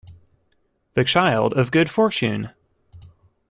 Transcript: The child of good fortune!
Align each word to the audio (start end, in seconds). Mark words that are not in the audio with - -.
The 0.95 1.03
child 1.03 1.53
of 1.53 1.69
good 1.69 1.87
fortune! 1.87 2.49